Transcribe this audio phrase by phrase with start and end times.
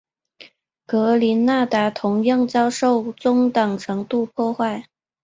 [0.87, 4.87] 格林纳达同样遭受中等程度破坏。